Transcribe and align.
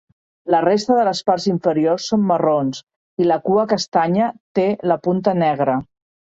La 0.53 0.59
resta 0.65 0.95
de 0.99 1.01
les 1.07 1.19
parts 1.27 1.43
inferiors 1.51 2.07
són 2.13 2.23
marrons 2.31 2.79
i 3.25 3.27
la 3.33 3.37
cua 3.51 3.67
castanya 3.75 4.31
té 4.61 4.67
la 4.95 4.99
punta 5.07 5.37
negra. 5.45 5.79